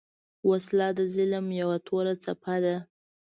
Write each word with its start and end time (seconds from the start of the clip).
وسله 0.49 0.87
د 0.97 0.99
ظلم 1.15 1.45
یو 1.61 1.69
توره 1.87 2.13
څپه 2.23 2.55
ده 2.63 2.75